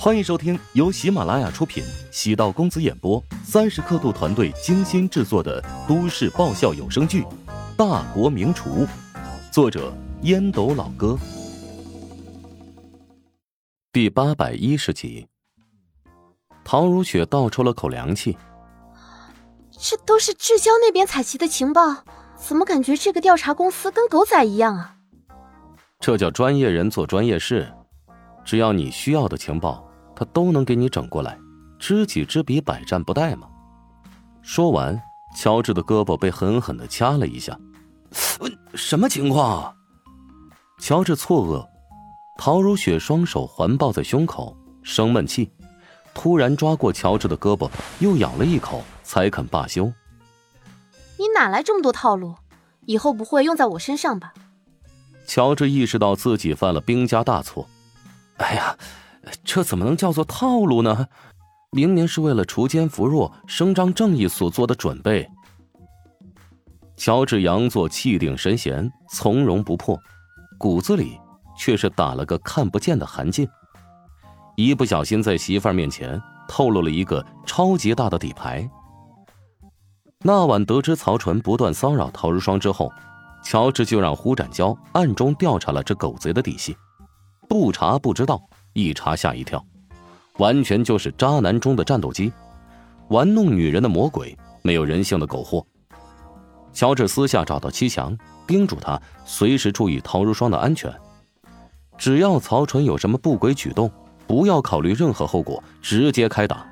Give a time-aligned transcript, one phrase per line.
[0.00, 7.22] 欢迎收听由喜马拉雅出品、喜道公子演播、三十刻度团队精心制作的都市爆笑有声剧
[7.76, 8.86] 《大国名厨》，
[9.50, 9.92] 作者
[10.22, 11.18] 烟斗老哥，
[13.92, 15.26] 第八百一十集。
[16.64, 18.38] 陶如雪倒抽了口凉气，
[19.72, 22.04] 这都是至交那边采集的情报，
[22.36, 24.94] 怎么感觉这个调查公司跟狗仔一样啊？
[25.98, 27.74] 这叫专业人做专业事，
[28.44, 29.87] 只要你需要的情报。
[30.18, 31.38] 他都能给你整过来，
[31.78, 33.46] 知己知彼，百战不殆嘛。
[34.42, 35.00] 说完，
[35.36, 37.56] 乔治的胳膊被狠狠的掐了一下。
[38.74, 39.72] 什么情况？
[40.80, 41.64] 乔治错愕。
[42.36, 45.52] 陶如雪双手环抱在胸口，生闷气，
[46.14, 49.84] 突然抓过乔治的胳膊，又咬了一口，才肯罢休。
[51.16, 52.34] 你哪来这么多套路？
[52.86, 54.34] 以后不会用在我身上吧？
[55.28, 57.68] 乔治意识到自己犯了兵家大错。
[58.38, 58.76] 哎呀！
[59.44, 61.06] 这怎么能叫做套路呢？
[61.70, 65.28] 明明是为了锄奸扶弱、伸张正义所做的准备。
[66.96, 69.98] 乔治佯作气定神闲、从容不迫，
[70.58, 71.18] 骨子里
[71.56, 73.46] 却是打了个看不见的寒噤。
[74.56, 78.68] 一不小心在媳妇儿面前透露了一个超级大的底牌。
[80.20, 82.90] 那晚得知曹纯不断骚扰陶如霜之后，
[83.44, 86.76] 乔治就让胡展娇暗中调查了这狗贼的底细，
[87.48, 88.42] 不查不知道。
[88.72, 89.64] 一查吓一跳，
[90.38, 92.32] 完全就是渣男中的战斗机，
[93.08, 95.66] 玩弄女人的魔鬼，没有人性的狗货。
[96.72, 98.16] 乔治私下找到七强，
[98.46, 100.92] 叮嘱他随时注意陶如霜的安全。
[101.96, 103.90] 只要曹纯有什么不轨举动，
[104.26, 106.64] 不要考虑任何后果，直接开打。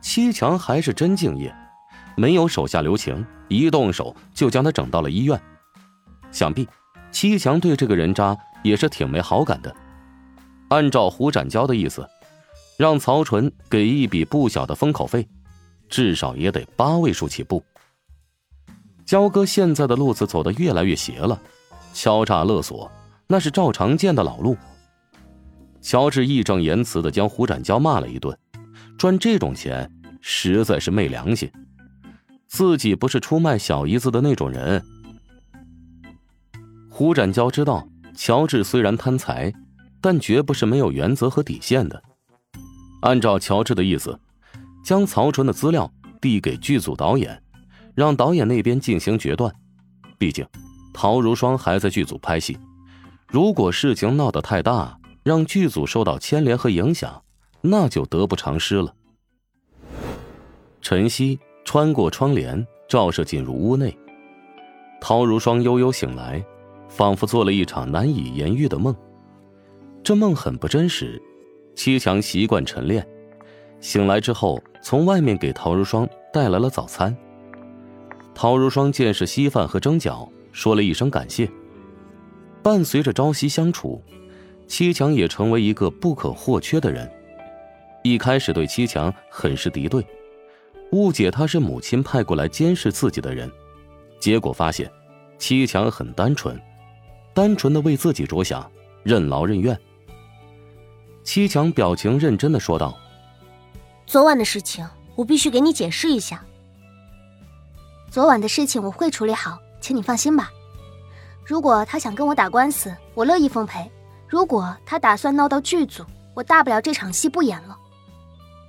[0.00, 1.52] 七强还是真敬业，
[2.16, 5.40] 没有手下留情，一动手就将他整到了医院。
[6.30, 6.68] 想必
[7.10, 9.74] 七强对这个人渣也是挺没好感的。
[10.70, 12.08] 按照胡展娇的意思，
[12.76, 15.28] 让曹纯给一笔不小的封口费，
[15.88, 17.62] 至少也得八位数起步。
[19.04, 21.40] 焦哥现在的路子走得越来越邪了，
[21.92, 22.90] 敲诈勒索
[23.26, 24.56] 那是赵长健的老路。
[25.80, 28.36] 乔治义正言辞的将胡展娇骂了一顿，
[28.96, 31.50] 赚这种钱实在是昧良心，
[32.46, 34.80] 自己不是出卖小姨子的那种人。
[36.88, 39.52] 胡展娇知道乔治虽然贪财。
[40.00, 42.02] 但绝不是没有原则和底线的。
[43.02, 44.18] 按照乔治的意思，
[44.84, 45.90] 将曹纯的资料
[46.20, 47.42] 递给剧组导演，
[47.94, 49.54] 让导演那边进行决断。
[50.18, 50.46] 毕竟，
[50.92, 52.58] 陶如霜还在剧组拍戏，
[53.28, 57.22] 如果事情闹得太大，让剧组受到牵连和影响，
[57.62, 58.94] 那就得不偿失了。
[60.82, 63.96] 晨曦穿过窗帘，照射进入屋内。
[65.00, 66.44] 陶如霜悠悠醒来，
[66.88, 68.94] 仿佛做了一场难以言喻的梦。
[70.02, 71.20] 这梦很不真实，
[71.74, 73.06] 七强习惯晨练，
[73.80, 77.14] 醒来之后从外面给陶如霜带来了早餐。
[78.34, 81.48] 陶如霜见是稀饭和蒸饺，说了一声感谢。
[82.62, 84.02] 伴随着朝夕相处，
[84.66, 87.10] 七强也成为一个不可或缺的人。
[88.02, 90.04] 一开始对七强很是敌对，
[90.92, 93.50] 误解他是母亲派过来监视自己的人，
[94.18, 94.90] 结果发现，
[95.38, 96.58] 七强很单纯，
[97.34, 98.68] 单纯的为自己着想，
[99.02, 99.78] 任劳任怨。
[101.22, 102.96] 七强表情认真的说道
[104.06, 106.44] ：“昨晚的事情，我必须给你解释一下。
[108.10, 110.50] 昨晚的事情我会处理好，请你放心吧。
[111.44, 113.88] 如果他想跟我打官司，我乐意奉陪；
[114.26, 116.04] 如果他打算闹到剧组，
[116.34, 117.76] 我大不了这场戏不演了。”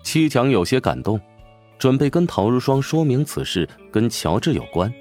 [0.03, 1.19] 七强有些感动，
[1.79, 4.91] 准备跟陶如霜说明此事跟乔治有关。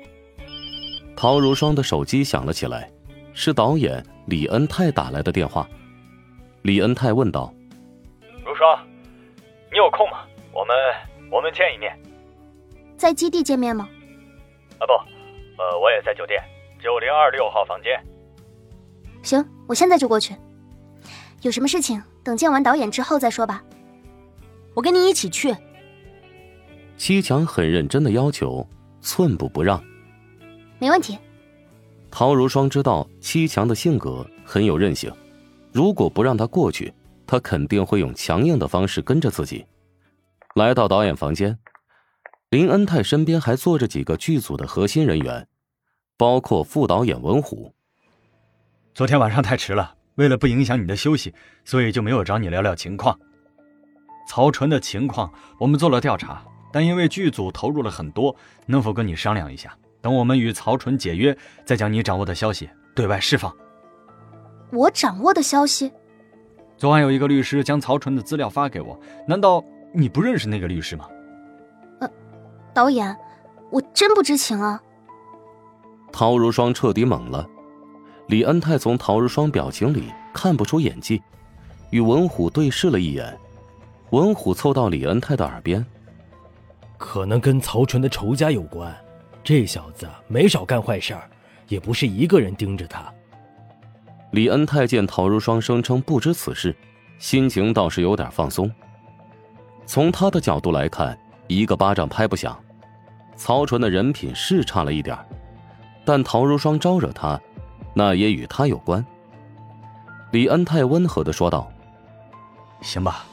[1.17, 2.91] 陶如霜的手机响了起来，
[3.35, 5.69] 是导演李恩泰打来的电话。
[6.63, 7.53] 李恩泰问道
[8.45, 8.79] ：“如霜，
[9.71, 10.19] 你有空吗？
[10.53, 10.77] 我们
[11.33, 11.99] 我们见一面。
[12.99, 13.89] 在基地见面吗？
[14.79, 14.93] 啊不，
[15.63, 16.39] 呃，我也在酒店
[16.83, 17.99] 九零二六号房间。
[19.23, 20.35] 行，我现在就过去。
[21.41, 23.65] 有什么事情等见完导演之后再说吧。
[24.75, 25.57] 我跟你一起去。”
[26.99, 28.69] 七强很认真的要求，
[29.01, 29.83] 寸步不让。
[30.79, 31.17] 没问题。
[32.11, 35.11] 陶如霜知道七强的性格很有韧性。
[35.73, 36.93] 如果不让他过去，
[37.27, 39.65] 他肯定会用强硬的方式跟着自己。
[40.55, 41.57] 来到导演房间，
[42.51, 45.47] 林恩泰身边还坐着几个剧组的核心人员，
[46.17, 47.73] 包括副导演文虎。
[48.93, 51.33] 昨天晚上太迟了，为了不影响你的休息，
[51.65, 53.17] 所以就没有找你聊聊情况。
[54.29, 58.35] 曹纯的情况我们做了调查，但因为剧组投入了很多，
[58.67, 59.73] 能否跟你商量一下？
[60.01, 63.55] 等我们与曹纯解约，再将你掌握的消息对外释放。
[64.73, 65.93] 我掌握的消息，
[66.77, 71.09] 昨晚有一个律师将曹纯的资料发给我，难道你不认识那个律师吗？
[72.01, 72.09] 呃，
[72.73, 73.17] 导演，
[73.71, 74.81] 我真不知情啊。
[76.13, 77.49] 陶如霜彻底懵了，
[78.29, 81.21] 李恩泰从陶如霜表情里看不出演技，
[81.91, 83.37] 与文虎对视了一眼，
[84.11, 85.85] 文虎凑到李恩泰的耳边
[86.97, 88.95] ：“可能跟曹纯的仇家有关，
[89.43, 91.29] 这小子没少干坏事儿，
[91.69, 93.13] 也不是一个人盯着他。”
[94.33, 96.75] 李恩泰见陶如霜声称不知此事，
[97.19, 98.71] 心情倒是有点放松。
[99.87, 101.19] 从他的角度来看，
[101.49, 102.57] 一个巴掌拍不响，
[103.35, 105.19] 曹纯的人品是差了一点
[106.05, 107.41] 但陶如霜招惹他，
[107.93, 109.05] 那也与他有关。
[110.31, 111.69] 李恩泰温和的说道
[112.81, 113.25] ：“行吧，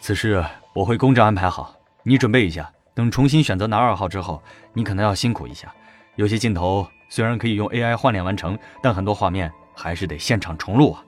[0.00, 0.42] 此事
[0.72, 4.42] 我会公正安排好，你准备一下，等重新选择男二号之后，
[4.72, 5.70] 你可能要辛苦一下。
[6.16, 11.04] 有些镜头虽然可以用 AI 换脸完成，但很多画面……”还是得现场重录啊！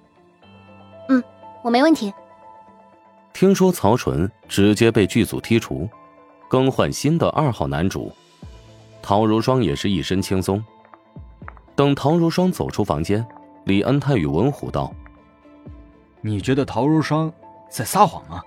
[1.09, 1.21] 嗯，
[1.61, 2.15] 我没问题。
[3.33, 5.89] 听说曹纯直接被剧组剔除，
[6.49, 8.13] 更换新的二号男主，
[9.03, 10.65] 陶如霜也是一身轻松。
[11.75, 13.27] 等陶如霜走出房间，
[13.65, 14.95] 李恩泰与文虎道
[16.23, 17.33] ：“你觉得陶如霜
[17.69, 18.41] 在撒谎吗？”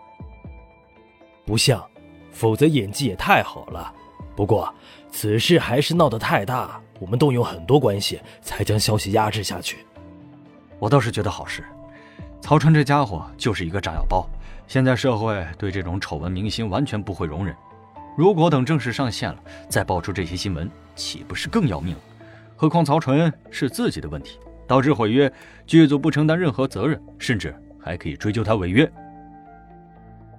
[1.46, 1.86] 不像，
[2.31, 3.94] 否则演技也太好了。
[4.38, 4.74] 不过
[5.12, 9.86] 此事还是闹得太大，我们动用很多关系才将消息压制下去。
[10.80, 11.64] 我倒是觉得好事，
[12.42, 14.28] 曹川这家伙就是一个炸药包。
[14.68, 17.56] 现在社会对这种丑闻明星完全不会容忍。
[18.18, 19.40] 如果等正式上线了，
[19.70, 21.96] 再爆出这些新闻，岂不是更要命？
[22.56, 25.31] 何况曹纯是自己的问题，导致毁约，
[25.66, 28.90] 剧组不承担任何责任，甚至还可以追究他违约。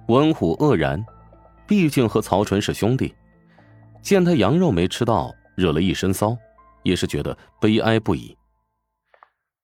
[0.07, 1.03] 文虎愕然，
[1.67, 3.13] 毕竟和曹纯是兄弟，
[4.01, 6.35] 见他羊肉没吃到，惹了一身骚，
[6.83, 8.35] 也是觉得悲哀不已。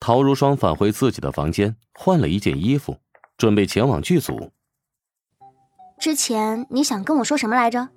[0.02, 2.98] 陶如霜返回自己的房间，换了一件衣服，
[3.38, 4.50] 准备前往剧组。
[6.00, 7.90] 之前你想跟我说什么来着？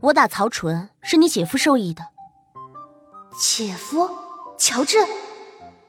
[0.00, 2.08] 我打曹纯是你姐夫授意的。
[3.40, 4.10] 姐夫，
[4.58, 4.98] 乔治，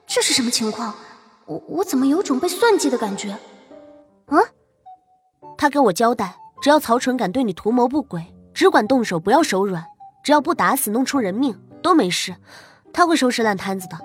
[0.05, 0.93] 这是什么情况？
[1.47, 3.31] 我我怎么有种被算计的感觉？
[4.27, 4.37] 啊？
[5.57, 8.23] 他跟我交代，只要曹纯敢对你图谋不轨，
[8.53, 9.83] 只管动手，不要手软，
[10.23, 12.35] 只要不打死，弄出人命都没事，
[12.93, 13.97] 他会收拾烂摊子的。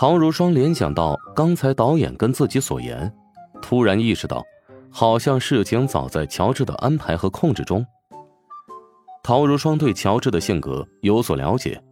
[0.00, 3.12] 陶如霜联想到刚才导演跟自己所言，
[3.60, 4.44] 突然意识到，
[4.92, 7.84] 好像事情早在乔治的安排和控制中。
[9.24, 11.82] 陶如霜对乔治的性格有所了解，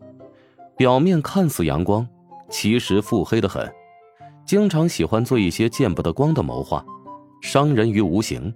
[0.76, 2.06] 表面看似阳光，
[2.48, 3.68] 其实腹黑的很，
[4.44, 6.84] 经常喜欢做一些见不得光的谋划，
[7.42, 8.54] 伤人于无形。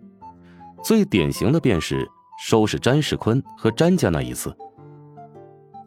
[0.81, 2.09] 最典型的便是
[2.47, 4.57] 收拾詹世坤和詹家那一次。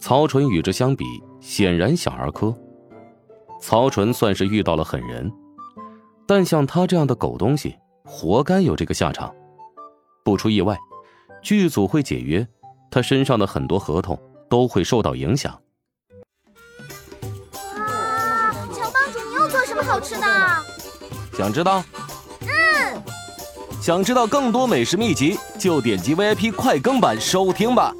[0.01, 1.05] 曹纯与之相比，
[1.39, 2.53] 显然小儿科。
[3.65, 5.31] 曹纯算是遇到了狠人，
[6.27, 7.73] 但像他这样的狗东西，
[8.03, 9.33] 活该有这个下场。
[10.21, 10.77] 不出意外，
[11.41, 12.45] 剧组会解约，
[12.91, 14.19] 他身上的很多合同
[14.49, 15.57] 都会受到影响。
[17.63, 20.27] 哇，乔帮主，你又做什么好吃的？
[21.31, 21.81] 想知道？
[22.41, 23.01] 嗯。
[23.81, 27.95] 想知道更多美食秘籍，就点击 VIP 快更版收听吧。